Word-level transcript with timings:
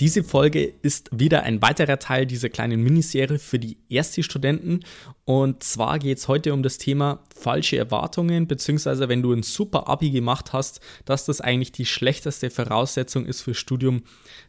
Diese 0.00 0.24
Folge 0.24 0.72
ist 0.80 1.10
wieder 1.12 1.42
ein 1.42 1.60
weiterer 1.60 1.98
Teil 1.98 2.24
dieser 2.24 2.48
kleinen 2.48 2.82
Miniserie 2.82 3.38
für 3.38 3.58
die 3.58 3.76
Erststudenten. 3.90 4.82
Und 5.26 5.62
zwar 5.62 5.98
geht 5.98 6.16
es 6.16 6.26
heute 6.26 6.54
um 6.54 6.62
das 6.62 6.78
Thema 6.78 7.22
falsche 7.36 7.76
Erwartungen, 7.76 8.46
beziehungsweise 8.46 9.10
wenn 9.10 9.20
du 9.20 9.34
ein 9.34 9.42
super 9.42 9.88
Abi 9.88 10.10
gemacht 10.10 10.54
hast, 10.54 10.80
dass 11.04 11.26
das 11.26 11.42
eigentlich 11.42 11.72
die 11.72 11.84
schlechteste 11.84 12.48
Voraussetzung 12.48 13.26
ist 13.26 13.42
für 13.42 13.52
Studium, 13.52 14.02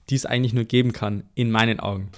die 0.10 0.16
es 0.16 0.26
eigentlich 0.26 0.54
nur 0.54 0.64
geben 0.64 0.94
kann, 0.94 1.24
in 1.36 1.52
meinen 1.52 1.82
Augen. 1.82 2.12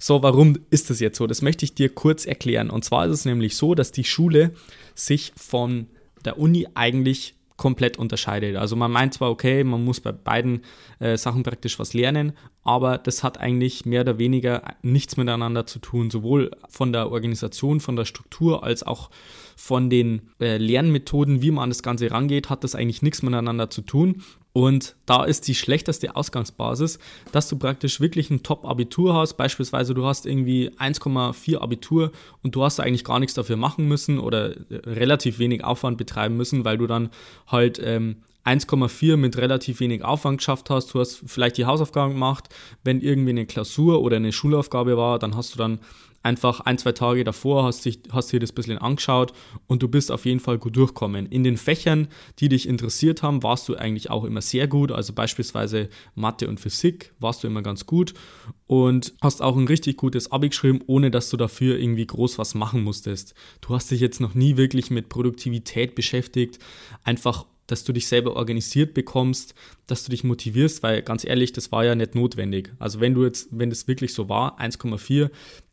So, 0.00 0.24
warum 0.24 0.58
ist 0.70 0.90
das 0.90 0.98
jetzt 0.98 1.18
so? 1.18 1.28
Das 1.28 1.42
möchte 1.42 1.64
ich 1.64 1.76
dir 1.76 1.94
kurz 1.94 2.26
erklären. 2.26 2.70
Und 2.70 2.84
zwar 2.84 3.06
ist 3.06 3.12
es 3.12 3.24
nämlich 3.24 3.56
so, 3.56 3.76
dass 3.76 3.92
die 3.92 4.04
Schule 4.04 4.52
sich 4.96 5.32
von 5.36 5.86
der 6.24 6.40
Uni 6.40 6.66
eigentlich 6.74 7.37
komplett 7.58 7.98
unterscheidet. 7.98 8.56
Also 8.56 8.76
man 8.76 8.90
meint 8.90 9.12
zwar, 9.12 9.30
okay, 9.30 9.62
man 9.64 9.84
muss 9.84 10.00
bei 10.00 10.12
beiden 10.12 10.62
äh, 11.00 11.18
Sachen 11.18 11.42
praktisch 11.42 11.78
was 11.78 11.92
lernen, 11.92 12.32
aber 12.62 12.96
das 12.96 13.22
hat 13.22 13.38
eigentlich 13.38 13.84
mehr 13.84 14.02
oder 14.02 14.18
weniger 14.18 14.62
nichts 14.80 15.18
miteinander 15.18 15.66
zu 15.66 15.80
tun, 15.80 16.08
sowohl 16.08 16.52
von 16.70 16.92
der 16.92 17.10
Organisation, 17.10 17.80
von 17.80 17.96
der 17.96 18.06
Struktur 18.06 18.62
als 18.62 18.82
auch 18.84 19.10
von 19.56 19.90
den 19.90 20.30
äh, 20.40 20.56
Lernmethoden, 20.56 21.42
wie 21.42 21.50
man 21.50 21.64
an 21.64 21.70
das 21.70 21.82
Ganze 21.82 22.10
rangeht, 22.10 22.48
hat 22.48 22.62
das 22.62 22.74
eigentlich 22.74 23.02
nichts 23.02 23.22
miteinander 23.22 23.68
zu 23.68 23.82
tun. 23.82 24.22
Und 24.58 24.96
da 25.06 25.22
ist 25.22 25.46
die 25.46 25.54
schlechteste 25.54 26.16
Ausgangsbasis, 26.16 26.98
dass 27.30 27.48
du 27.48 27.56
praktisch 27.56 28.00
wirklich 28.00 28.28
ein 28.28 28.42
Top-Abitur 28.42 29.14
hast. 29.14 29.34
Beispielsweise 29.34 29.94
du 29.94 30.04
hast 30.04 30.26
irgendwie 30.26 30.70
1,4 30.70 31.60
Abitur 31.60 32.10
und 32.42 32.56
du 32.56 32.64
hast 32.64 32.80
eigentlich 32.80 33.04
gar 33.04 33.20
nichts 33.20 33.34
dafür 33.34 33.56
machen 33.56 33.86
müssen 33.86 34.18
oder 34.18 34.56
äh, 34.56 34.74
relativ 34.84 35.38
wenig 35.38 35.62
Aufwand 35.62 35.96
betreiben 35.96 36.36
müssen, 36.36 36.64
weil 36.64 36.76
du 36.76 36.88
dann 36.88 37.10
halt 37.46 37.80
ähm, 37.80 38.16
1,4 38.44 39.16
mit 39.16 39.36
relativ 39.36 39.78
wenig 39.78 40.02
Aufwand 40.02 40.38
geschafft 40.38 40.70
hast. 40.70 40.92
Du 40.92 40.98
hast 40.98 41.22
vielleicht 41.24 41.56
die 41.56 41.66
Hausaufgaben 41.66 42.14
gemacht. 42.14 42.48
Wenn 42.82 43.00
irgendwie 43.00 43.30
eine 43.30 43.46
Klausur 43.46 44.02
oder 44.02 44.16
eine 44.16 44.32
Schulaufgabe 44.32 44.96
war, 44.96 45.20
dann 45.20 45.36
hast 45.36 45.54
du 45.54 45.58
dann 45.58 45.78
einfach 46.28 46.60
ein, 46.60 46.76
zwei 46.76 46.92
Tage 46.92 47.24
davor, 47.24 47.64
hast, 47.64 47.86
dich, 47.86 48.00
hast 48.12 48.30
dir 48.30 48.38
das 48.38 48.52
ein 48.52 48.54
bisschen 48.54 48.78
angeschaut 48.78 49.32
und 49.66 49.82
du 49.82 49.88
bist 49.88 50.12
auf 50.12 50.26
jeden 50.26 50.40
Fall 50.40 50.58
gut 50.58 50.76
durchkommen. 50.76 51.24
In 51.26 51.42
den 51.42 51.56
Fächern, 51.56 52.08
die 52.38 52.50
dich 52.50 52.68
interessiert 52.68 53.22
haben, 53.22 53.42
warst 53.42 53.66
du 53.68 53.76
eigentlich 53.76 54.10
auch 54.10 54.24
immer 54.24 54.42
sehr 54.42 54.68
gut. 54.68 54.92
Also 54.92 55.14
beispielsweise 55.14 55.88
Mathe 56.14 56.46
und 56.46 56.60
Physik 56.60 57.14
warst 57.18 57.42
du 57.42 57.46
immer 57.46 57.62
ganz 57.62 57.86
gut 57.86 58.12
und 58.66 59.14
hast 59.22 59.40
auch 59.40 59.56
ein 59.56 59.66
richtig 59.66 59.96
gutes 59.96 60.30
Abi 60.30 60.50
geschrieben, 60.50 60.80
ohne 60.86 61.10
dass 61.10 61.30
du 61.30 61.38
dafür 61.38 61.78
irgendwie 61.78 62.06
groß 62.06 62.38
was 62.38 62.54
machen 62.54 62.84
musstest. 62.84 63.34
Du 63.62 63.74
hast 63.74 63.90
dich 63.90 64.00
jetzt 64.00 64.20
noch 64.20 64.34
nie 64.34 64.58
wirklich 64.58 64.90
mit 64.90 65.08
Produktivität 65.08 65.94
beschäftigt, 65.94 66.58
einfach 67.04 67.46
dass 67.68 67.84
du 67.84 67.92
dich 67.92 68.08
selber 68.08 68.34
organisiert 68.34 68.94
bekommst, 68.94 69.54
dass 69.86 70.02
du 70.02 70.10
dich 70.10 70.24
motivierst, 70.24 70.82
weil 70.82 71.02
ganz 71.02 71.24
ehrlich, 71.24 71.52
das 71.52 71.70
war 71.70 71.84
ja 71.84 71.94
nicht 71.94 72.14
notwendig. 72.14 72.72
Also 72.78 72.98
wenn 73.00 73.14
du 73.14 73.24
jetzt, 73.24 73.48
wenn 73.52 73.70
das 73.70 73.86
wirklich 73.86 74.14
so 74.14 74.28
war, 74.28 74.58
1,4, 74.58 75.30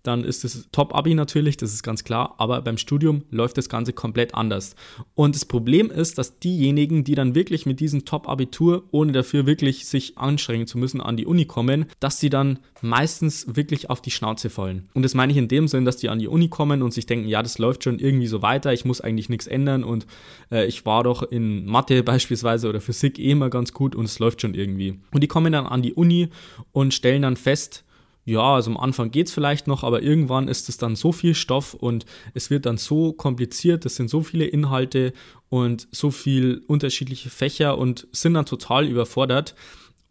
dann 0.08 0.24
ist 0.24 0.46
es 0.46 0.68
Top-Abi 0.72 1.14
natürlich, 1.14 1.58
das 1.58 1.74
ist 1.74 1.84
ganz 1.84 2.04
klar, 2.04 2.36
aber 2.38 2.62
beim 2.62 2.78
Studium 2.78 3.24
läuft 3.32 3.58
das 3.58 3.70
Ganze 3.70 3.94
komplett 3.94 4.36
anders. 4.36 4.76
Und 5.14 5.36
das 5.36 5.46
Problem 5.46 5.90
ist, 5.90 6.18
dass 6.18 6.40
diejenigen, 6.40 7.04
die 7.04 7.16
dann 7.16 7.36
wirklich 7.36 7.66
mit 7.66 7.80
diesem 7.80 8.06
Top-Abitur, 8.06 8.84
ohne 8.92 9.12
dafür 9.12 9.46
wirklich 9.46 9.86
sich 9.86 10.18
anstrengen 10.18 10.68
zu 10.68 10.78
müssen, 10.78 11.02
an 11.02 11.18
die 11.18 11.26
Uni 11.26 11.46
kommen, 11.46 11.86
dass 12.00 12.20
sie 12.20 12.30
dann 12.30 12.60
meistens 12.82 13.56
wirklich 13.56 13.90
auf 13.90 14.02
die 14.02 14.12
Schnauze 14.12 14.50
fallen. 14.50 14.90
Und 14.94 15.04
das 15.04 15.14
meine 15.14 15.32
ich 15.32 15.38
in 15.38 15.48
dem 15.48 15.68
Sinn, 15.68 15.86
dass 15.86 15.98
die 15.98 16.10
an 16.10 16.20
die 16.20 16.28
Uni 16.28 16.50
kommen 16.50 16.82
und 16.82 16.94
sich 16.94 17.06
denken, 17.06 17.28
ja, 17.28 17.42
das 17.42 17.58
läuft 17.58 17.84
schon 17.84 18.00
irgendwie 18.00 18.28
so 18.28 18.42
weiter, 18.42 18.74
ich 18.74 18.86
muss 18.86 19.02
eigentlich 19.02 19.30
nichts 19.30 19.48
ändern 19.48 19.84
und 19.84 20.06
äh, 20.52 20.66
ich 20.66 20.86
war 20.86 21.04
doch 21.04 21.24
in 21.24 21.66
Mathe 21.66 22.04
beispielsweise 22.04 22.70
oder 22.70 22.82
Physik 22.82 23.20
eh 23.20 23.32
immer 23.32 23.50
ganz 23.50 23.74
gut 23.74 23.96
und 23.96 24.06
es 24.06 24.20
läuft 24.20 24.42
schon 24.42 24.54
irgendwie. 24.54 25.00
Und 25.12 25.22
die 25.22 25.28
kommen 25.28 25.52
dann 25.52 25.66
an 25.66 25.82
die 25.82 25.94
Uni 25.94 26.30
und 26.72 26.94
stellen 26.94 27.24
dann 27.24 27.38
fest, 27.38 27.84
ja, 28.26 28.56
also 28.56 28.72
am 28.72 28.78
Anfang 28.78 29.12
geht 29.12 29.28
es 29.28 29.34
vielleicht 29.34 29.68
noch, 29.68 29.84
aber 29.84 30.02
irgendwann 30.02 30.48
ist 30.48 30.68
es 30.68 30.78
dann 30.78 30.96
so 30.96 31.12
viel 31.12 31.36
Stoff 31.36 31.76
und 31.76 32.06
es 32.34 32.50
wird 32.50 32.66
dann 32.66 32.78
so 32.78 33.14
kompliziert, 33.14 33.86
es 33.86 33.96
sind 33.96 34.10
so 34.10 34.22
viele 34.22 34.46
Inhalte 34.46 35.14
und 35.50 35.88
so 35.92 36.10
viele 36.10 36.60
unterschiedliche 36.68 37.30
Fächer 37.30 37.78
und 37.78 38.08
sind 38.12 38.34
dann 38.34 38.48
total 38.48 38.88
überfordert 38.88 39.54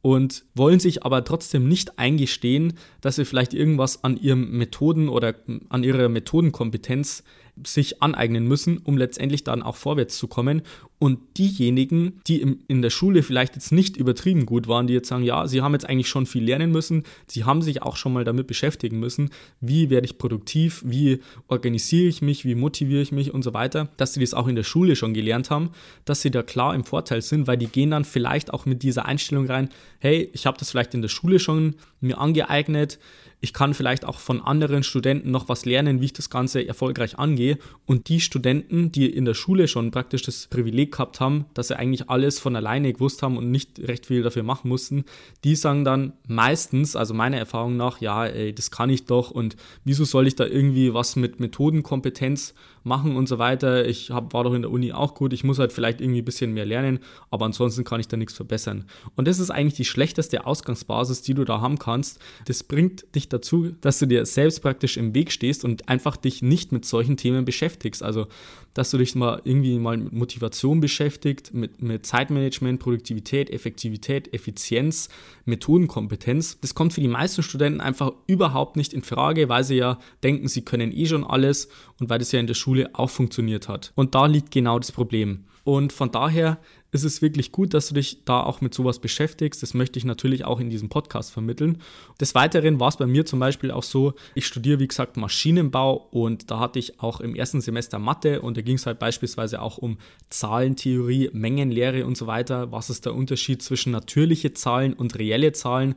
und 0.01 0.45
wollen 0.55 0.79
sich 0.79 1.03
aber 1.03 1.25
trotzdem 1.25 1.67
nicht 1.67 1.99
eingestehen, 1.99 2.75
dass 3.01 3.17
sie 3.17 3.25
vielleicht 3.25 3.53
irgendwas 3.53 4.05
an 4.05 4.17
ihren 4.17 4.49
Methoden 4.53 5.09
oder 5.09 5.35
an 5.69 5.83
ihrer 5.83 6.09
Methodenkompetenz 6.09 7.25
sich 7.65 8.03
aneignen 8.03 8.47
müssen, 8.47 8.79
um 8.79 8.97
letztendlich 8.97 9.45
dann 9.45 9.63
auch 9.63 9.77
vorwärts 9.77 10.19
zu 10.19 10.27
kommen. 10.27 10.63
Und 10.99 11.19
diejenigen, 11.37 12.21
die 12.27 12.41
in 12.41 12.81
der 12.81 12.91
Schule 12.91 13.23
vielleicht 13.23 13.55
jetzt 13.55 13.73
nicht 13.73 13.97
übertrieben 13.97 14.47
gut 14.47 14.69
waren, 14.69 14.87
die 14.87 14.95
jetzt 14.95 15.09
sagen, 15.09 15.23
ja, 15.23 15.47
sie 15.47 15.61
haben 15.61 15.73
jetzt 15.73 15.89
eigentlich 15.89 16.09
schon 16.09 16.25
viel 16.25 16.45
lernen 16.45 16.71
müssen, 16.71 17.03
sie 17.27 17.45
haben 17.45 17.63
sich 17.63 17.83
auch 17.83 17.97
schon 17.97 18.13
mal 18.13 18.25
damit 18.25 18.47
beschäftigen 18.47 19.01
müssen, 19.01 19.31
wie 19.61 19.91
werde 19.91 20.07
ich 20.07 20.19
produktiv, 20.19 20.83
wie 20.87 21.21
organisiere 21.47 22.09
ich 22.09 22.23
mich, 22.23 22.45
wie 22.45 22.55
motiviere 22.55 23.03
ich 23.03 23.13
mich 23.13 23.35
und 23.35 23.43
so 23.43 23.53
weiter, 23.53 23.91
dass 23.99 24.15
sie 24.15 24.21
das 24.21 24.35
auch 24.35 24.49
in 24.49 24.57
der 24.57 24.63
Schule 24.63 24.97
schon 24.97 25.15
gelernt 25.15 25.51
haben, 25.51 25.71
dass 26.05 26.23
sie 26.23 26.31
da 26.31 26.43
klar 26.43 26.75
im 26.75 26.85
Vorteil 26.85 27.23
sind, 27.23 27.47
weil 27.47 27.59
die 27.59 27.67
gehen 27.67 27.91
dann 27.91 28.05
vielleicht 28.05 28.53
auch 28.53 28.65
mit 28.65 28.83
dieser 28.83 29.05
Einstellung 29.05 29.47
rein, 29.47 29.69
hey, 29.99 30.31
ich 30.33 30.47
habe 30.47 30.59
das 30.59 30.71
vielleicht 30.71 30.95
in 30.95 31.03
der 31.03 31.09
Schule 31.09 31.39
schon 31.39 31.75
mir 32.01 32.19
angeeignet, 32.19 32.99
ich 33.45 33.53
kann 33.53 33.75
vielleicht 33.75 34.07
auch 34.07 34.21
von 34.21 34.41
anderen 34.41 34.83
Studenten 34.83 35.31
noch 35.31 35.51
was 35.51 35.67
lernen, 35.67 36.01
wie 36.01 36.07
ich 36.07 36.13
das 36.15 36.31
Ganze 36.31 36.67
erfolgreich 36.67 37.19
angehe. 37.19 37.59
Und 37.85 38.09
die 38.09 38.21
Studenten, 38.21 38.91
die 38.91 39.05
in 39.05 39.27
der 39.27 39.35
Schule 39.35 39.69
schon 39.69 39.91
praktisch 39.91 40.23
das 40.23 40.47
Privileg 40.47 40.93
gehabt 40.93 41.21
haben, 41.21 41.45
dass 41.53 41.69
sie 41.69 41.77
eigentlich 41.77 42.09
alles 42.09 42.39
von 42.39 42.57
alleine 42.57 42.91
gewusst 42.95 43.23
haben 43.23 43.37
und 43.37 43.51
nicht 43.51 43.79
recht 43.81 44.07
viel 44.07 44.23
dafür 44.23 44.45
machen 44.45 44.71
mussten, 44.71 45.05
die 45.45 45.57
sagen 45.57 45.85
dann 45.85 46.15
meistens, 46.27 46.97
also 46.97 47.13
meiner 47.13 47.37
Erfahrung 47.37 47.77
nach, 47.77 48.01
ja, 48.01 48.25
ey, 48.25 48.55
das 48.55 48.71
kann 48.71 48.89
ich 48.89 49.05
doch 49.05 49.31
und 49.31 49.57
wieso 49.85 50.07
soll 50.07 50.27
ich 50.27 50.37
da 50.37 50.47
irgendwie 50.47 50.95
was 50.95 51.15
mit 51.15 51.39
Methodenkompetenz 51.39 52.55
machen 52.85 53.17
und 53.17 53.29
so 53.29 53.39
weiter. 53.39 53.87
Ich 53.87 54.11
hab, 54.11 54.33
war 54.33 54.45
doch 54.45 54.55
in 54.55 54.63
der 54.63 54.71
Uni 54.71 54.93
auch 54.93 55.15
gut, 55.15 55.33
ich 55.33 55.45
muss 55.45 55.59
halt 55.59 55.73
vielleicht 55.73 56.01
irgendwie 56.01 56.23
ein 56.23 56.25
bisschen 56.25 56.53
mehr 56.53 56.67
lernen, 56.67 57.01
aber 57.31 57.47
ansonsten 57.47 57.85
kann 57.85 58.01
ich 58.01 58.09
da 58.09 58.17
nichts 58.17 58.35
verbessern. 58.35 58.85
Und 59.17 59.27
das 59.27 59.39
ist 59.39 59.51
eigentlich 59.51 59.75
die 59.75 59.85
schlechteste 59.85 60.47
Ausgangsbasis, 60.47 61.23
die 61.23 61.35
du 61.35 61.45
da 61.45 61.61
haben 61.61 61.79
kannst. 61.79 62.21
Das 62.47 62.63
bringt 62.63 63.15
dich 63.15 63.29
dazu, 63.35 63.75
dass 63.81 63.99
du 63.99 64.07
dir 64.07 64.25
selbst 64.25 64.63
praktisch 64.63 64.97
im 64.97 65.15
Weg 65.15 65.33
stehst 65.33 65.65
und 65.65 65.89
einfach 65.89 66.17
dich 66.17 66.43
nicht 66.43 66.73
mit 66.73 66.85
solchen 66.85 67.17
Themen 67.17 67.45
beschäftigst. 67.45 68.03
Also, 68.03 68.27
dass 68.73 68.91
du 68.91 68.99
dich 68.99 69.15
mal 69.15 69.41
irgendwie 69.45 69.79
mal 69.79 69.97
mit 69.97 70.13
Motivation 70.13 70.81
beschäftigt, 70.81 71.53
mit, 71.53 71.83
mit 71.83 72.07
Zeitmanagement, 72.07 72.81
Produktivität, 72.81 73.51
Effektivität, 73.51 74.33
Effizienz, 74.33 75.09
Methodenkompetenz. 75.45 76.59
Das 76.61 76.75
kommt 76.75 76.93
für 76.93 77.01
die 77.01 77.09
meisten 77.09 77.43
Studenten 77.43 77.81
einfach 77.81 78.13
überhaupt 78.27 78.77
nicht 78.77 78.93
in 78.93 79.03
Frage, 79.03 79.49
weil 79.49 79.65
sie 79.65 79.77
ja 79.77 79.99
denken, 80.23 80.49
sie 80.49 80.63
können 80.63 80.93
eh 80.93 81.07
schon 81.07 81.25
alles 81.25 81.69
und 82.01 82.09
weil 82.09 82.19
das 82.19 82.33
ja 82.33 82.41
in 82.41 82.47
der 82.47 82.55
Schule 82.55 82.91
auch 82.95 83.11
funktioniert 83.11 83.69
hat. 83.69 83.93
Und 83.95 84.15
da 84.15 84.27
liegt 84.27 84.51
genau 84.51 84.79
das 84.79 84.93
Problem. 84.93 85.45
Und 85.65 85.93
von 85.93 86.11
daher 86.11 86.59
ist 86.95 87.03
es 87.03 87.21
wirklich 87.21 87.51
gut, 87.51 87.75
dass 87.75 87.89
du 87.89 87.95
dich 87.95 88.25
da 88.25 88.41
auch 88.41 88.61
mit 88.61 88.73
sowas 88.73 89.01
beschäftigst. 89.01 89.63
Das 89.63 89.75
möchte 89.75 89.99
ich 89.99 90.05
natürlich 90.05 90.45
auch 90.45 90.61
in 90.61 90.71
diesem 90.71 90.89
Podcast 90.89 91.33
vermitteln. 91.33 91.83
Des 92.21 92.37
Weiteren 92.37 92.79
war 92.79 92.89
es 92.89 92.97
bei 92.97 93.07
mir 93.07 93.27
zum 93.27 93.41
Beispiel 93.41 93.73
auch 93.73 93.83
so, 93.83 94.15
ich 94.37 94.47
studiere 94.47 94.79
wie 94.79 94.87
gesagt 94.87 95.17
Maschinenbau 95.17 96.09
und 96.13 96.53
da 96.53 96.61
hatte 96.61 96.79
ich 96.79 97.01
auch 97.01 97.21
im 97.21 97.35
ersten 97.35 97.61
Semester 97.61 97.99
Mathe 97.99 98.43
und 98.43 98.57
da 98.57 98.63
ging 98.63 98.77
es 98.77 98.87
halt 98.87 99.01
beispielsweise 99.01 99.61
auch 99.61 99.77
um 99.77 99.99
Zahlentheorie, 100.31 101.31
Mengenlehre 101.33 102.07
und 102.07 102.17
so 102.17 102.29
weiter. 102.29 102.71
Was 102.71 102.91
ist 102.91 103.07
der 103.07 103.15
Unterschied 103.15 103.61
zwischen 103.61 103.91
natürliche 103.91 104.55
Zahlen 104.55 104.93
und 104.93 105.19
reelle 105.19 105.53
Zahlen? 105.53 105.97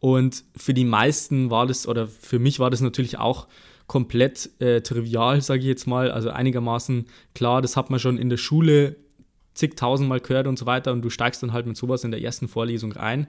Und 0.00 0.44
für 0.56 0.72
die 0.72 0.86
meisten 0.86 1.50
war 1.50 1.66
das, 1.66 1.86
oder 1.86 2.08
für 2.08 2.38
mich 2.38 2.58
war 2.58 2.70
das 2.70 2.80
natürlich 2.80 3.18
auch 3.18 3.48
komplett 3.86 4.50
äh, 4.60 4.80
trivial, 4.80 5.42
sage 5.42 5.60
ich 5.60 5.66
jetzt 5.66 5.86
mal. 5.86 6.10
Also 6.10 6.30
einigermaßen 6.30 7.06
klar, 7.34 7.60
das 7.60 7.76
hat 7.76 7.90
man 7.90 8.00
schon 8.00 8.16
in 8.16 8.30
der 8.30 8.36
Schule 8.38 8.96
zigtausendmal 9.58 10.20
gehört 10.20 10.46
und 10.46 10.58
so 10.58 10.66
weiter 10.66 10.92
und 10.92 11.02
du 11.02 11.10
steigst 11.10 11.42
dann 11.42 11.52
halt 11.52 11.66
mit 11.66 11.76
sowas 11.76 12.04
in 12.04 12.10
der 12.10 12.22
ersten 12.22 12.48
Vorlesung 12.48 12.92
rein. 12.92 13.26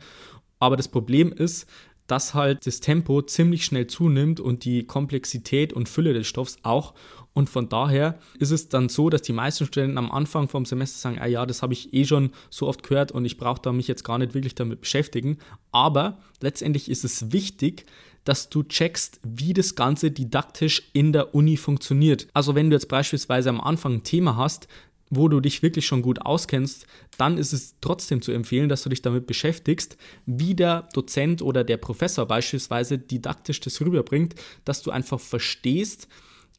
Aber 0.60 0.78
das 0.78 0.88
Problem 0.88 1.32
ist, 1.32 1.68
dass 2.10 2.34
halt 2.34 2.66
das 2.66 2.80
Tempo 2.80 3.22
ziemlich 3.22 3.66
schnell 3.66 3.88
zunimmt 3.88 4.40
und 4.40 4.66
die 4.66 4.86
Komplexität 4.86 5.74
und 5.74 5.88
Fülle 5.88 6.14
des 6.14 6.28
Stoffs 6.28 6.58
auch. 6.64 6.96
Und 7.34 7.50
von 7.50 7.70
daher 7.70 8.18
ist 8.40 8.52
es 8.52 8.68
dann 8.68 8.90
so, 8.90 9.10
dass 9.10 9.22
die 9.22 9.34
meisten 9.34 9.66
Studenten 9.66 9.98
am 10.00 10.12
Anfang 10.12 10.48
vom 10.50 10.66
Semester 10.66 10.98
sagen, 10.98 11.20
ah 11.20 11.28
ja, 11.28 11.46
das 11.46 11.62
habe 11.62 11.74
ich 11.74 11.94
eh 11.94 12.06
schon 12.06 12.32
so 12.50 12.68
oft 12.68 12.82
gehört 12.82 13.12
und 13.12 13.26
ich 13.26 13.38
brauche 13.38 13.62
da 13.62 13.72
mich 13.72 13.88
jetzt 13.88 14.04
gar 14.04 14.18
nicht 14.18 14.34
wirklich 14.34 14.56
damit 14.56 14.82
beschäftigen. 14.82 15.38
Aber 15.72 16.18
letztendlich 16.42 16.90
ist 16.90 17.06
es 17.06 17.32
wichtig, 17.32 17.86
dass 18.24 18.50
du 18.50 18.64
checkst, 18.64 19.20
wie 19.24 19.54
das 19.54 19.76
Ganze 19.76 20.12
didaktisch 20.12 20.90
in 20.94 21.14
der 21.14 21.34
Uni 21.36 21.58
funktioniert. 21.58 22.28
Also 22.34 22.56
wenn 22.56 22.70
du 22.70 22.76
jetzt 22.76 22.90
beispielsweise 22.90 23.50
am 23.50 23.62
Anfang 23.62 23.94
ein 23.94 24.04
Thema 24.04 24.36
hast, 24.36 24.68
wo 25.10 25.28
du 25.28 25.40
dich 25.40 25.64
wirklich 25.64 25.86
schon 25.86 26.02
gut 26.02 26.22
auskennst, 26.22 26.86
dann 27.18 27.38
ist 27.38 27.54
es 27.54 27.76
trotzdem 27.82 28.22
zu 28.22 28.32
empfehlen, 28.32 28.70
dass 28.70 28.84
du 28.84 28.90
dich 28.90 29.02
damit 29.02 29.28
beschäftigst, 29.28 29.98
wie 30.26 30.56
der 30.56 30.90
Dozent 30.94 31.42
oder 31.42 31.64
der 31.64 31.78
Professor 31.78 32.26
beispielsweise 32.26 32.98
didaktisch 32.98 33.60
das 33.60 33.82
rüberbringt, 33.82 34.36
dass 34.66 34.82
du 34.84 34.92
einfach 34.92 35.20
verstehst, 35.20 36.08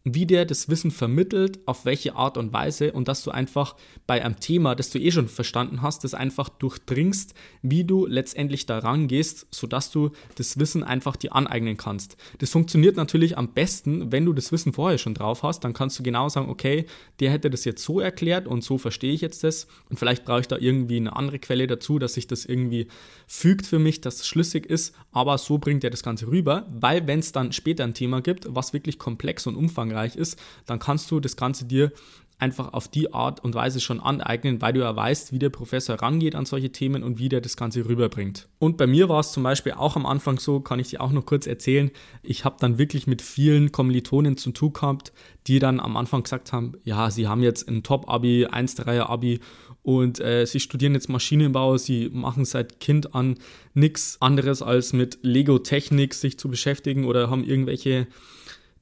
wie 0.05 0.26
der 0.26 0.47
das 0.47 0.69
Wissen 0.69 0.91
vermittelt, 0.91 1.58
auf 1.67 1.85
welche 1.85 2.14
Art 2.14 2.38
und 2.38 2.52
Weise 2.52 2.93
und 2.93 3.06
dass 3.06 3.23
du 3.23 3.31
einfach 3.31 3.76
bei 4.06 4.25
einem 4.25 4.41
Thema, 4.41 4.75
das 4.75 4.91
du 4.91 4.99
eh 4.99 5.11
schon 5.11 5.29
verstanden 5.29 5.82
hast, 5.82 6.05
das 6.05 6.14
einfach 6.14 6.49
durchdringst, 6.49 7.35
wie 7.62 7.85
du 7.85 8.06
letztendlich 8.06 8.64
daran 8.64 9.08
gehst, 9.08 9.47
sodass 9.50 9.91
du 9.91 10.11
das 10.37 10.58
Wissen 10.58 10.82
einfach 10.82 11.17
dir 11.17 11.35
aneignen 11.35 11.76
kannst. 11.76 12.17
Das 12.38 12.50
funktioniert 12.50 12.97
natürlich 12.97 13.37
am 13.37 13.52
besten, 13.52 14.11
wenn 14.11 14.25
du 14.25 14.32
das 14.32 14.52
Wissen 14.52 14.73
vorher 14.73 14.99
schon 14.99 15.14
drauf 15.14 15.43
hast, 15.43 15.64
dann 15.64 15.75
kannst 15.75 15.99
du 15.99 16.02
genau 16.02 16.29
sagen, 16.29 16.49
okay, 16.49 16.87
der 17.20 17.31
hätte 17.31 17.50
das 17.50 17.64
jetzt 17.64 17.85
so 17.85 18.00
erklärt 18.00 18.49
und 18.49 18.64
so 18.64 18.79
verstehe 18.79 19.12
ich 19.12 19.20
jetzt 19.20 19.44
das 19.44 19.67
und 19.91 19.99
vielleicht 19.99 20.25
brauche 20.25 20.41
ich 20.41 20.49
da 20.49 20.56
irgendwie 20.56 20.97
eine 20.97 21.14
andere 21.14 21.38
Quelle 21.38 21.67
dazu, 21.67 21.99
dass 21.99 22.14
sich 22.14 22.26
das 22.26 22.47
irgendwie 22.47 22.88
fügt 23.26 23.67
für 23.67 23.79
mich, 23.79 24.00
dass 24.00 24.17
es 24.17 24.26
schlüssig 24.26 24.64
ist, 24.64 24.94
aber 25.12 25.37
so 25.37 25.58
bringt 25.58 25.85
er 25.85 25.91
das 25.91 26.02
Ganze 26.02 26.29
rüber, 26.29 26.67
weil 26.73 27.06
wenn 27.06 27.19
es 27.19 27.32
dann 27.32 27.52
später 27.52 27.85
ein 27.85 27.94
Thema 27.94 28.23
gibt, 28.23 28.47
was 28.49 28.73
wirklich 28.73 28.99
komplex 28.99 29.47
und 29.47 29.56
umfangreich 29.56 29.90
umfangreich 29.91 30.17
ist, 30.17 30.39
dann 30.67 30.79
kannst 30.79 31.11
du 31.11 31.21
das 31.21 31.37
Ganze 31.37 31.65
dir 31.65 31.93
einfach 32.39 32.73
auf 32.73 32.89
die 32.89 33.13
Art 33.13 33.45
und 33.45 33.55
Weise 33.55 33.81
schon 33.81 34.01
aneignen, 34.01 34.63
weil 34.63 34.73
du 34.73 34.81
ja 34.81 34.97
weißt, 34.97 35.31
wie 35.31 35.39
der 35.39 35.51
Professor 35.51 35.97
rangeht 35.97 36.35
an 36.35 36.47
solche 36.47 36.73
Themen 36.73 37.03
und 37.03 37.19
wie 37.19 37.29
der 37.29 37.43
das 37.43 37.55
Ganze 37.55 37.87
rüberbringt. 37.87 38.49
Und 38.59 38.79
bei 38.79 38.87
mir 38.87 39.11
war 39.11 39.21
es 39.21 39.33
zum 39.33 39.43
Beispiel 39.43 39.73
auch 39.73 39.95
am 39.95 40.07
Anfang 40.07 40.39
so, 40.39 40.61
kann 40.61 40.79
ich 40.79 40.89
dir 40.89 41.03
auch 41.03 41.13
noch 41.13 41.27
kurz 41.27 41.47
erzählen, 41.47 41.91
ich 42.23 42.47
habe 42.47 42.57
dann 42.59 42.79
wirklich 42.79 43.07
mit 43.07 43.21
vielen 43.21 43.73
Kommilitonen 43.73 44.39
zu 44.39 44.53
tun 44.53 44.73
gehabt, 44.73 45.13
die 45.47 45.59
dann 45.59 45.81
am 45.81 45.99
Anfang 45.99 46.23
gesagt 46.23 46.55
haben, 46.55 46.73
ja, 46.83 47.11
sie 47.11 47.29
haben 47.29 47.43
jetzt 47.43 47.69
ein 47.69 47.83
Top-Abi, 47.83 48.47
1-3er-Abi 48.47 49.41
und 49.83 50.19
äh, 50.21 50.47
sie 50.47 50.61
studieren 50.61 50.95
jetzt 50.95 51.11
Maschinenbau, 51.11 51.77
sie 51.77 52.09
machen 52.11 52.47
seit 52.47 52.81
Kind 52.81 53.15
an 53.15 53.37
nichts 53.75 54.17
anderes 54.23 54.63
als 54.63 54.95
mit 54.95 55.19
Lego-Technik 55.23 56.15
sich 56.15 56.39
zu 56.39 56.49
beschäftigen 56.49 57.05
oder 57.05 57.29
haben 57.29 57.45
irgendwelche 57.45 58.07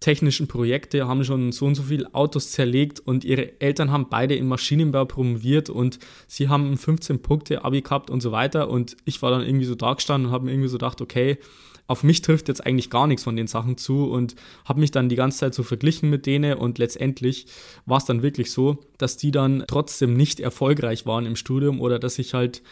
technischen 0.00 0.46
Projekte, 0.46 1.08
haben 1.08 1.24
schon 1.24 1.52
so 1.52 1.66
und 1.66 1.74
so 1.74 1.84
viele 1.84 2.14
Autos 2.14 2.52
zerlegt 2.52 3.00
und 3.00 3.24
ihre 3.24 3.60
Eltern 3.60 3.90
haben 3.90 4.08
beide 4.08 4.36
im 4.36 4.46
Maschinenbau 4.46 5.04
promoviert 5.04 5.70
und 5.70 5.98
sie 6.26 6.48
haben 6.48 6.76
15 6.76 7.20
Punkte 7.20 7.64
Abi 7.64 7.82
gehabt 7.82 8.10
und 8.10 8.20
so 8.20 8.30
weiter. 8.30 8.70
Und 8.70 8.96
ich 9.04 9.20
war 9.22 9.30
dann 9.30 9.42
irgendwie 9.42 9.66
so 9.66 9.74
da 9.74 9.94
gestanden 9.94 10.28
und 10.28 10.32
habe 10.32 10.44
mir 10.44 10.52
irgendwie 10.52 10.68
so 10.68 10.78
gedacht, 10.78 11.00
okay, 11.00 11.38
auf 11.88 12.04
mich 12.04 12.20
trifft 12.20 12.48
jetzt 12.48 12.64
eigentlich 12.64 12.90
gar 12.90 13.06
nichts 13.06 13.24
von 13.24 13.34
den 13.34 13.46
Sachen 13.46 13.78
zu 13.78 14.04
und 14.04 14.34
habe 14.66 14.78
mich 14.78 14.90
dann 14.90 15.08
die 15.08 15.16
ganze 15.16 15.38
Zeit 15.38 15.54
so 15.54 15.62
verglichen 15.62 16.10
mit 16.10 16.26
denen. 16.26 16.58
Und 16.58 16.78
letztendlich 16.78 17.46
war 17.86 17.96
es 17.96 18.04
dann 18.04 18.22
wirklich 18.22 18.52
so, 18.52 18.78
dass 18.98 19.16
die 19.16 19.30
dann 19.30 19.64
trotzdem 19.66 20.14
nicht 20.14 20.38
erfolgreich 20.38 21.06
waren 21.06 21.24
im 21.24 21.34
Studium 21.34 21.80
oder 21.80 21.98
dass 21.98 22.18
ich 22.18 22.34
halt 22.34 22.62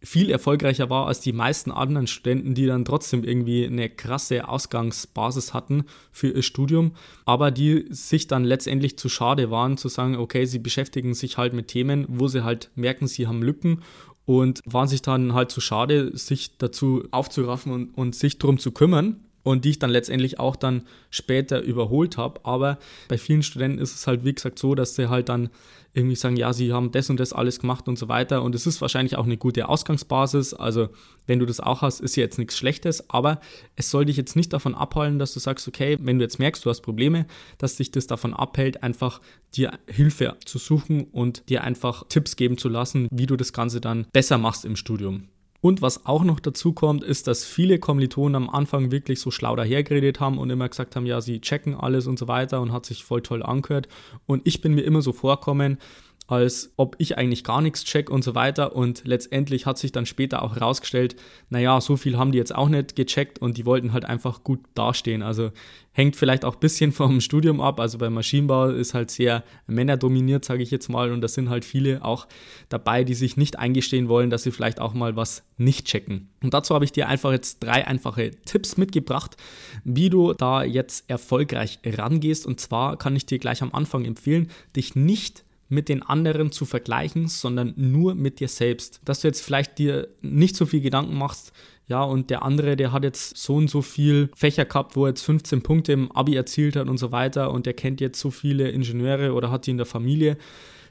viel 0.00 0.30
erfolgreicher 0.30 0.90
war 0.90 1.06
als 1.06 1.20
die 1.20 1.32
meisten 1.32 1.72
anderen 1.72 2.06
Studenten, 2.06 2.54
die 2.54 2.66
dann 2.66 2.84
trotzdem 2.84 3.24
irgendwie 3.24 3.66
eine 3.66 3.88
krasse 3.88 4.48
Ausgangsbasis 4.48 5.54
hatten 5.54 5.84
für 6.12 6.28
ihr 6.28 6.42
Studium, 6.42 6.92
aber 7.24 7.50
die 7.50 7.86
sich 7.90 8.28
dann 8.28 8.44
letztendlich 8.44 8.96
zu 8.96 9.08
schade 9.08 9.50
waren 9.50 9.76
zu 9.76 9.88
sagen, 9.88 10.16
okay, 10.16 10.44
sie 10.44 10.60
beschäftigen 10.60 11.14
sich 11.14 11.36
halt 11.36 11.52
mit 11.52 11.68
Themen, 11.68 12.06
wo 12.08 12.28
sie 12.28 12.44
halt 12.44 12.70
merken, 12.76 13.08
sie 13.08 13.26
haben 13.26 13.42
Lücken 13.42 13.82
und 14.24 14.60
waren 14.66 14.88
sich 14.88 15.02
dann 15.02 15.34
halt 15.34 15.50
zu 15.50 15.60
schade, 15.60 16.16
sich 16.16 16.58
dazu 16.58 17.04
aufzuraffen 17.10 17.72
und, 17.72 17.96
und 17.96 18.14
sich 18.14 18.38
darum 18.38 18.58
zu 18.58 18.72
kümmern 18.72 19.24
und 19.48 19.64
die 19.64 19.70
ich 19.70 19.78
dann 19.78 19.88
letztendlich 19.88 20.38
auch 20.38 20.56
dann 20.56 20.82
später 21.08 21.62
überholt 21.62 22.18
habe. 22.18 22.40
Aber 22.44 22.78
bei 23.08 23.16
vielen 23.16 23.42
Studenten 23.42 23.78
ist 23.78 23.94
es 23.94 24.06
halt, 24.06 24.22
wie 24.22 24.34
gesagt, 24.34 24.58
so, 24.58 24.74
dass 24.74 24.94
sie 24.94 25.08
halt 25.08 25.30
dann 25.30 25.48
irgendwie 25.94 26.16
sagen, 26.16 26.36
ja, 26.36 26.52
sie 26.52 26.74
haben 26.74 26.92
das 26.92 27.08
und 27.08 27.18
das 27.18 27.32
alles 27.32 27.58
gemacht 27.58 27.88
und 27.88 27.98
so 27.98 28.08
weiter. 28.08 28.42
Und 28.42 28.54
es 28.54 28.66
ist 28.66 28.82
wahrscheinlich 28.82 29.16
auch 29.16 29.24
eine 29.24 29.38
gute 29.38 29.70
Ausgangsbasis. 29.70 30.52
Also, 30.52 30.90
wenn 31.26 31.38
du 31.38 31.46
das 31.46 31.60
auch 31.60 31.80
hast, 31.80 32.00
ist 32.00 32.14
ja 32.16 32.24
jetzt 32.24 32.38
nichts 32.38 32.58
Schlechtes, 32.58 33.08
aber 33.08 33.40
es 33.74 33.90
soll 33.90 34.04
dich 34.04 34.18
jetzt 34.18 34.36
nicht 34.36 34.52
davon 34.52 34.74
abhalten, 34.74 35.18
dass 35.18 35.32
du 35.32 35.40
sagst, 35.40 35.66
okay, 35.66 35.96
wenn 35.98 36.18
du 36.18 36.24
jetzt 36.24 36.38
merkst, 36.38 36.62
du 36.64 36.68
hast 36.68 36.82
Probleme, 36.82 37.26
dass 37.56 37.76
dich 37.76 37.90
das 37.90 38.06
davon 38.06 38.34
abhält, 38.34 38.82
einfach 38.82 39.22
dir 39.56 39.78
Hilfe 39.86 40.36
zu 40.44 40.58
suchen 40.58 41.04
und 41.04 41.48
dir 41.48 41.64
einfach 41.64 42.04
Tipps 42.10 42.36
geben 42.36 42.58
zu 42.58 42.68
lassen, 42.68 43.08
wie 43.10 43.26
du 43.26 43.36
das 43.36 43.54
Ganze 43.54 43.80
dann 43.80 44.06
besser 44.12 44.36
machst 44.36 44.66
im 44.66 44.76
Studium. 44.76 45.28
Und 45.60 45.82
was 45.82 46.06
auch 46.06 46.22
noch 46.22 46.38
dazu 46.38 46.72
kommt, 46.72 47.02
ist, 47.02 47.26
dass 47.26 47.44
viele 47.44 47.78
Kommilitonen 47.80 48.36
am 48.36 48.50
Anfang 48.50 48.92
wirklich 48.92 49.20
so 49.20 49.32
schlau 49.32 49.56
dahergeredet 49.56 50.20
haben 50.20 50.38
und 50.38 50.50
immer 50.50 50.68
gesagt 50.68 50.94
haben, 50.94 51.04
ja, 51.04 51.20
sie 51.20 51.40
checken 51.40 51.74
alles 51.74 52.06
und 52.06 52.18
so 52.18 52.28
weiter 52.28 52.60
und 52.60 52.72
hat 52.72 52.86
sich 52.86 53.04
voll 53.04 53.22
toll 53.22 53.42
angehört. 53.42 53.88
Und 54.26 54.46
ich 54.46 54.60
bin 54.60 54.74
mir 54.74 54.82
immer 54.82 55.02
so 55.02 55.12
vorkommen, 55.12 55.78
als 56.28 56.74
ob 56.76 56.94
ich 56.98 57.16
eigentlich 57.16 57.42
gar 57.42 57.62
nichts 57.62 57.84
check 57.84 58.10
und 58.10 58.22
so 58.22 58.34
weiter. 58.34 58.76
Und 58.76 59.02
letztendlich 59.06 59.64
hat 59.64 59.78
sich 59.78 59.92
dann 59.92 60.04
später 60.04 60.42
auch 60.42 60.56
herausgestellt, 60.56 61.16
naja, 61.48 61.80
so 61.80 61.96
viel 61.96 62.18
haben 62.18 62.32
die 62.32 62.38
jetzt 62.38 62.54
auch 62.54 62.68
nicht 62.68 62.94
gecheckt 62.96 63.38
und 63.38 63.56
die 63.56 63.64
wollten 63.64 63.94
halt 63.94 64.04
einfach 64.04 64.44
gut 64.44 64.60
dastehen. 64.74 65.22
Also 65.22 65.52
hängt 65.92 66.16
vielleicht 66.16 66.44
auch 66.44 66.56
ein 66.56 66.60
bisschen 66.60 66.92
vom 66.92 67.20
Studium 67.22 67.62
ab. 67.62 67.80
Also 67.80 67.96
beim 67.96 68.12
Maschinenbau 68.12 68.68
ist 68.68 68.92
halt 68.92 69.10
sehr 69.10 69.42
männerdominiert, 69.66 70.44
sage 70.44 70.62
ich 70.62 70.70
jetzt 70.70 70.88
mal. 70.88 71.12
Und 71.12 71.22
da 71.22 71.28
sind 71.28 71.48
halt 71.48 71.64
viele 71.64 72.04
auch 72.04 72.28
dabei, 72.68 73.04
die 73.04 73.14
sich 73.14 73.38
nicht 73.38 73.58
eingestehen 73.58 74.10
wollen, 74.10 74.28
dass 74.28 74.42
sie 74.42 74.52
vielleicht 74.52 74.80
auch 74.82 74.92
mal 74.92 75.16
was 75.16 75.44
nicht 75.56 75.86
checken. 75.86 76.28
Und 76.42 76.52
dazu 76.52 76.74
habe 76.74 76.84
ich 76.84 76.92
dir 76.92 77.08
einfach 77.08 77.32
jetzt 77.32 77.60
drei 77.60 77.86
einfache 77.86 78.32
Tipps 78.44 78.76
mitgebracht, 78.76 79.38
wie 79.82 80.10
du 80.10 80.34
da 80.34 80.62
jetzt 80.62 81.08
erfolgreich 81.08 81.78
rangehst. 81.86 82.46
Und 82.46 82.60
zwar 82.60 82.98
kann 82.98 83.16
ich 83.16 83.24
dir 83.24 83.38
gleich 83.38 83.62
am 83.62 83.72
Anfang 83.72 84.04
empfehlen, 84.04 84.50
dich 84.76 84.94
nicht 84.94 85.47
mit 85.68 85.88
den 85.88 86.02
anderen 86.02 86.52
zu 86.52 86.64
vergleichen, 86.64 87.28
sondern 87.28 87.74
nur 87.76 88.14
mit 88.14 88.40
dir 88.40 88.48
selbst. 88.48 89.00
Dass 89.04 89.20
du 89.20 89.28
jetzt 89.28 89.42
vielleicht 89.42 89.78
dir 89.78 90.08
nicht 90.22 90.56
so 90.56 90.66
viel 90.66 90.80
Gedanken 90.80 91.16
machst, 91.16 91.52
ja, 91.88 92.02
und 92.02 92.28
der 92.28 92.42
andere, 92.42 92.76
der 92.76 92.92
hat 92.92 93.02
jetzt 93.02 93.38
so 93.38 93.56
und 93.56 93.70
so 93.70 93.80
viel 93.80 94.28
Fächer 94.36 94.66
gehabt, 94.66 94.94
wo 94.94 95.06
er 95.06 95.10
jetzt 95.10 95.22
15 95.22 95.62
Punkte 95.62 95.92
im 95.92 96.12
Abi 96.12 96.36
erzielt 96.36 96.76
hat 96.76 96.86
und 96.86 96.98
so 96.98 97.12
weiter 97.12 97.50
und 97.50 97.64
der 97.64 97.72
kennt 97.72 98.02
jetzt 98.02 98.20
so 98.20 98.30
viele 98.30 98.68
Ingenieure 98.68 99.32
oder 99.32 99.50
hat 99.50 99.66
die 99.66 99.70
in 99.70 99.78
der 99.78 99.86
Familie 99.86 100.36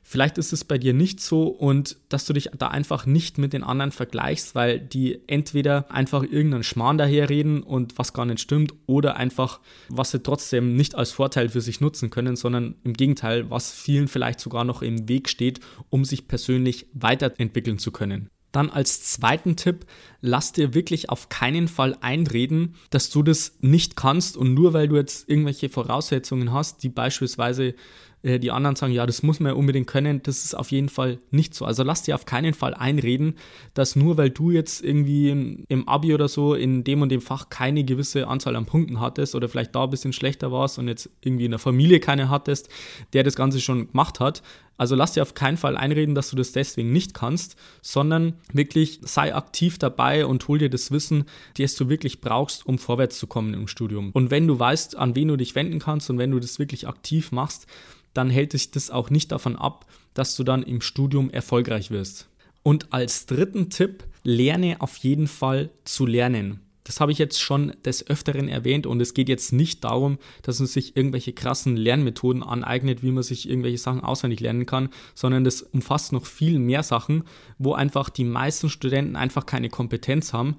Vielleicht 0.09 0.37
ist 0.37 0.53
es 0.53 0.63
bei 0.63 0.77
dir 0.77 0.93
nicht 0.93 1.19
so 1.19 1.47
und 1.47 1.97
dass 2.07 2.23
du 2.23 2.31
dich 2.31 2.49
da 2.57 2.69
einfach 2.69 3.05
nicht 3.05 3.37
mit 3.37 3.51
den 3.51 3.61
anderen 3.61 3.91
vergleichst, 3.91 4.55
weil 4.55 4.79
die 4.79 5.19
entweder 5.27 5.91
einfach 5.91 6.23
irgendeinen 6.23 6.63
Schmarrn 6.63 6.97
daherreden 6.97 7.61
und 7.61 7.97
was 7.97 8.13
gar 8.13 8.25
nicht 8.25 8.39
stimmt 8.39 8.73
oder 8.85 9.17
einfach, 9.17 9.59
was 9.89 10.11
sie 10.11 10.23
trotzdem 10.23 10.77
nicht 10.77 10.95
als 10.95 11.11
Vorteil 11.11 11.49
für 11.49 11.59
sich 11.59 11.81
nutzen 11.81 12.09
können, 12.09 12.37
sondern 12.37 12.75
im 12.85 12.93
Gegenteil, 12.93 13.49
was 13.49 13.73
vielen 13.73 14.07
vielleicht 14.07 14.39
sogar 14.39 14.63
noch 14.63 14.81
im 14.81 15.09
Weg 15.09 15.27
steht, 15.27 15.59
um 15.89 16.05
sich 16.05 16.29
persönlich 16.29 16.87
weiterentwickeln 16.93 17.77
zu 17.77 17.91
können. 17.91 18.29
Dann 18.51 18.69
als 18.69 19.03
zweiten 19.03 19.55
Tipp, 19.55 19.85
lass 20.21 20.51
dir 20.51 20.73
wirklich 20.73 21.09
auf 21.09 21.29
keinen 21.29 21.67
Fall 21.67 21.97
einreden, 22.01 22.75
dass 22.89 23.09
du 23.09 23.23
das 23.23 23.57
nicht 23.61 23.95
kannst 23.95 24.37
und 24.37 24.53
nur 24.53 24.73
weil 24.73 24.87
du 24.87 24.95
jetzt 24.95 25.29
irgendwelche 25.29 25.69
Voraussetzungen 25.69 26.51
hast, 26.51 26.83
die 26.83 26.89
beispielsweise 26.89 27.75
äh, 28.23 28.39
die 28.39 28.51
anderen 28.51 28.75
sagen, 28.75 28.93
ja, 28.93 29.05
das 29.05 29.23
muss 29.23 29.39
man 29.39 29.51
ja 29.51 29.57
unbedingt 29.57 29.87
können, 29.87 30.21
das 30.23 30.43
ist 30.43 30.55
auf 30.55 30.71
jeden 30.71 30.89
Fall 30.89 31.19
nicht 31.31 31.53
so. 31.53 31.65
Also 31.65 31.83
lass 31.83 32.03
dir 32.03 32.15
auf 32.15 32.25
keinen 32.25 32.53
Fall 32.53 32.73
einreden, 32.73 33.35
dass 33.73 33.95
nur 33.95 34.17
weil 34.17 34.29
du 34.29 34.51
jetzt 34.51 34.83
irgendwie 34.83 35.65
im 35.67 35.87
Abi 35.87 36.13
oder 36.13 36.27
so 36.27 36.53
in 36.53 36.83
dem 36.83 37.01
und 37.01 37.09
dem 37.09 37.21
Fach 37.21 37.49
keine 37.49 37.83
gewisse 37.83 38.27
Anzahl 38.27 38.55
an 38.55 38.65
Punkten 38.65 38.99
hattest 38.99 39.35
oder 39.35 39.49
vielleicht 39.49 39.75
da 39.75 39.83
ein 39.83 39.89
bisschen 39.89 40.13
schlechter 40.13 40.51
warst 40.51 40.79
und 40.79 40.87
jetzt 40.87 41.09
irgendwie 41.21 41.45
in 41.45 41.51
der 41.51 41.59
Familie 41.59 41.99
keine 41.99 42.29
hattest, 42.29 42.69
der 43.13 43.23
das 43.23 43.35
Ganze 43.35 43.61
schon 43.61 43.87
gemacht 43.87 44.19
hat. 44.19 44.41
Also 44.77 44.95
lass 44.95 45.13
dir 45.13 45.23
auf 45.23 45.33
keinen 45.33 45.57
Fall 45.57 45.75
einreden, 45.75 46.15
dass 46.15 46.29
du 46.29 46.35
das 46.35 46.51
deswegen 46.51 46.91
nicht 46.91 47.13
kannst, 47.13 47.55
sondern 47.81 48.33
wirklich 48.53 48.99
sei 49.01 49.33
aktiv 49.33 49.77
dabei 49.79 50.25
und 50.25 50.47
hol 50.47 50.59
dir 50.59 50.69
das 50.69 50.91
Wissen, 50.91 51.25
das 51.57 51.75
du 51.75 51.89
wirklich 51.89 52.21
brauchst, 52.21 52.65
um 52.65 52.77
vorwärts 52.77 53.17
zu 53.17 53.27
kommen 53.27 53.53
im 53.53 53.67
Studium. 53.67 54.11
Und 54.11 54.31
wenn 54.31 54.47
du 54.47 54.57
weißt, 54.57 54.95
an 54.95 55.15
wen 55.15 55.27
du 55.27 55.35
dich 55.35 55.55
wenden 55.55 55.79
kannst 55.79 56.09
und 56.09 56.19
wenn 56.19 56.31
du 56.31 56.39
das 56.39 56.59
wirklich 56.59 56.87
aktiv 56.87 57.31
machst, 57.31 57.65
dann 58.13 58.29
hält 58.29 58.53
dich 58.53 58.71
das 58.71 58.89
auch 58.89 59.09
nicht 59.09 59.31
davon 59.31 59.55
ab, 59.55 59.85
dass 60.13 60.35
du 60.35 60.43
dann 60.43 60.63
im 60.63 60.81
Studium 60.81 61.29
erfolgreich 61.29 61.91
wirst. 61.91 62.27
Und 62.63 62.91
als 62.91 63.25
dritten 63.25 63.69
Tipp, 63.69 64.03
lerne 64.23 64.81
auf 64.81 64.97
jeden 64.97 65.27
Fall 65.27 65.69
zu 65.85 66.05
lernen. 66.05 66.66
Das 66.87 67.01
habe 67.01 67.11
ich 67.11 67.17
jetzt 67.17 67.41
schon 67.41 67.73
des 67.83 68.07
Öfteren 68.07 68.47
erwähnt 68.47 68.87
und 68.87 69.01
es 69.01 69.13
geht 69.13 69.27
jetzt 69.27 69.51
nicht 69.51 69.83
darum, 69.83 70.19
dass 70.41 70.59
man 70.59 70.67
sich 70.67 70.95
irgendwelche 70.95 71.33
krassen 71.33 71.75
Lernmethoden 71.75 72.43
aneignet, 72.43 73.03
wie 73.03 73.11
man 73.11 73.23
sich 73.23 73.49
irgendwelche 73.49 73.77
Sachen 73.77 74.01
auswendig 74.01 74.39
lernen 74.39 74.65
kann, 74.65 74.89
sondern 75.13 75.43
das 75.43 75.61
umfasst 75.61 76.13
noch 76.13 76.25
viel 76.25 76.59
mehr 76.59 76.83
Sachen, 76.83 77.25
wo 77.57 77.73
einfach 77.73 78.09
die 78.09 78.23
meisten 78.23 78.69
Studenten 78.69 79.17
einfach 79.17 79.45
keine 79.45 79.69
Kompetenz 79.69 80.31
haben 80.31 80.55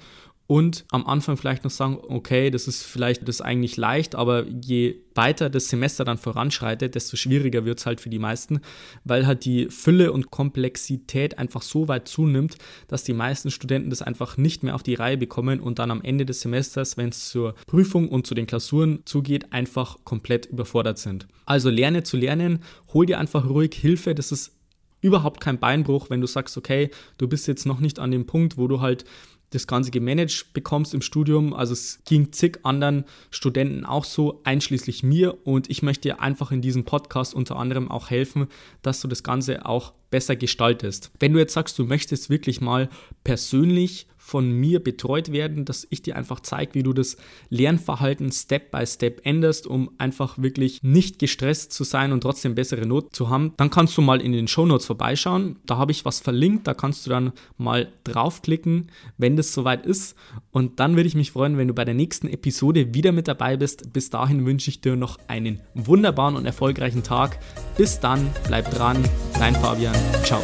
und 0.51 0.87
am 0.91 1.07
Anfang 1.07 1.37
vielleicht 1.37 1.65
noch 1.65 1.71
sagen, 1.71 1.99
okay, 2.09 2.51
das 2.51 2.69
ist 2.69 2.83
vielleicht 2.83 3.29
das 3.29 3.37
ist 3.37 3.41
eigentlich 3.43 3.77
leicht, 3.77 4.15
aber 4.15 4.47
je 4.47 4.97
weiter 5.15 5.51
das 5.51 5.69
Semester 5.69 6.07
dann 6.07 6.17
voranschreitet, 6.17 6.95
desto 6.95 7.19
schwieriger 7.19 7.67
wird 7.67 7.79
es 7.79 7.85
halt 7.85 8.01
für 8.01 8.09
die 8.09 8.19
meisten, 8.19 8.63
weil 9.05 9.27
halt 9.27 9.45
die 9.45 9.69
Fülle 9.69 10.11
und 10.11 10.31
Komplexität 10.31 11.39
einfach 11.39 11.61
so 11.61 11.87
weit 11.87 12.09
zunimmt, 12.09 12.57
dass 12.89 13.05
die 13.05 13.13
meisten 13.13 13.51
Studenten 13.51 13.91
das 13.91 14.01
einfach 14.01 14.39
nicht 14.39 14.63
mehr 14.63 14.75
auf 14.75 14.83
die 14.83 14.95
Reihe 14.95 15.19
bekommen 15.19 15.61
und 15.61 15.79
dann 15.79 15.91
am 15.91 16.01
Ende 16.01 16.25
des 16.25 16.41
Semesters, 16.41 16.97
wenn 16.97 17.11
es 17.11 17.29
zur 17.29 17.55
Prüfung 17.67 18.09
und 18.09 18.27
zu 18.27 18.35
den 18.35 18.47
Klausuren 18.47 19.01
zugeht, 19.05 19.53
einfach 19.53 19.99
komplett 20.05 20.47
überfordert 20.47 20.99
sind. 20.99 21.29
Also 21.45 21.69
lerne 21.69 22.05
zu 22.05 22.17
lernen, 22.17 22.61
hol 22.95 23.05
dir 23.05 23.19
einfach 23.19 23.47
ruhig 23.47 23.75
Hilfe, 23.75 24.15
das 24.15 24.33
ist 24.33 24.55
überhaupt 25.03 25.41
kein 25.41 25.59
Beinbruch, 25.59 26.09
wenn 26.09 26.23
du 26.23 26.27
sagst, 26.27 26.57
okay, 26.57 26.91
du 27.19 27.29
bist 27.29 27.47
jetzt 27.49 27.67
noch 27.67 27.81
nicht 27.81 27.99
an 27.99 28.11
dem 28.11 28.25
Punkt, 28.25 28.57
wo 28.57 28.67
du 28.67 28.81
halt 28.81 29.05
das 29.51 29.67
Ganze 29.67 29.91
gemanagt 29.91 30.53
bekommst 30.53 30.95
im 30.95 31.03
Studium. 31.03 31.55
Also 31.55 31.73
es 31.73 32.01
ging 32.05 32.33
zig 32.33 32.59
anderen 32.65 33.05
Studenten 33.31 33.85
auch 33.85 34.05
so, 34.05 34.41
einschließlich 34.45 35.03
mir. 35.03 35.47
Und 35.47 35.71
ich 35.71 35.83
möchte 35.83 36.09
dir 36.09 36.21
einfach 36.21 36.53
in 36.53 36.61
diesem 36.61 36.85
Podcast 36.85 37.35
unter 37.35 37.57
anderem 37.57 37.91
auch 37.91 38.11
helfen, 38.11 38.49
dass 38.83 39.01
du 39.01 39.09
das 39.09 39.23
Ganze 39.23 39.65
auch 39.65 39.93
besser 40.11 40.37
gestaltest. 40.37 41.11
Wenn 41.19 41.33
du 41.33 41.39
jetzt 41.39 41.55
sagst, 41.55 41.79
du 41.79 41.85
möchtest 41.85 42.31
wirklich 42.31 42.61
mal 42.61 42.89
persönlich 43.25 44.07
von 44.29 44.51
mir 44.51 44.85
betreut 44.85 45.33
werden, 45.33 45.65
dass 45.65 45.87
ich 45.89 46.03
dir 46.03 46.15
einfach 46.15 46.41
zeige, 46.41 46.75
wie 46.75 46.83
du 46.83 46.93
das 46.93 47.17
Lernverhalten 47.49 48.31
Step 48.31 48.71
by 48.71 48.87
Step 48.87 49.23
änderst, 49.25 49.67
um 49.67 49.91
einfach 49.97 50.37
wirklich 50.37 50.83
nicht 50.83 51.19
gestresst 51.19 51.73
zu 51.73 51.83
sein 51.83 52.13
und 52.13 52.21
trotzdem 52.21 52.55
bessere 52.55 52.87
Noten 52.87 53.09
zu 53.13 53.31
haben, 53.31 53.55
dann 53.57 53.71
kannst 53.71 53.97
du 53.97 54.03
mal 54.03 54.21
in 54.21 54.33
den 54.33 54.47
Show 54.47 54.67
Notes 54.67 54.85
vorbeischauen. 54.85 55.57
Da 55.65 55.79
habe 55.79 55.93
ich 55.93 56.05
was 56.05 56.21
verlinkt, 56.21 56.67
da 56.67 56.75
kannst 56.75 57.07
du 57.07 57.11
dann 57.11 57.33
mal 57.57 57.89
draufklicken, 58.05 58.91
wenn 59.17 59.37
das 59.37 59.55
soweit 59.55 59.87
ist. 59.87 60.15
Und 60.51 60.79
dann 60.79 60.97
würde 60.97 61.09
ich 61.09 61.15
mich 61.15 61.33
freuen, 61.33 61.57
wenn 61.57 61.69
du 61.69 61.75
bei 61.75 61.87
der 61.87 61.95
nächsten 61.95 62.29
Episode 62.29 62.93
wieder 62.93 63.13
mit 63.13 63.29
dabei 63.29 63.57
bist. 63.57 63.95
Bis 63.95 64.11
dahin 64.11 64.45
wünsche 64.45 64.69
ich 64.69 64.83
dir 64.83 64.95
noch 64.95 65.19
einen 65.27 65.61
wunderbaren 65.73 66.37
und 66.37 66.45
erfolgreichen 66.45 67.03
Tag. 67.03 67.39
Bis 67.79 67.99
dann, 67.99 68.31
bleib 68.47 68.71
dran, 68.71 69.03
dein 69.39 69.55
Fabian. 69.55 69.97
Ciao. 70.23 70.43